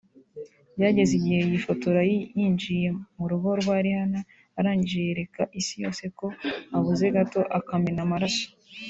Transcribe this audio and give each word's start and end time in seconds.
Byageze 0.75 1.11
igihe 1.19 1.39
yifotora 1.49 1.99
yinjiye 2.35 2.87
mu 3.17 3.25
rugo 3.31 3.49
rwa 3.61 3.77
Rihanna 3.85 4.19
arangije 4.59 4.99
yereka 5.07 5.41
Isi 5.59 5.75
yose 5.83 6.03
ko 6.17 6.25
habuze 6.71 7.05
gato 7.15 7.39
akamena 7.59 8.01
amaraso 8.07 8.45